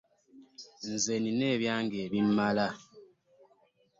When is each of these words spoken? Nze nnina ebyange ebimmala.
Nze 0.93 1.13
nnina 1.17 1.45
ebyange 1.55 1.97
ebimmala. 2.05 2.67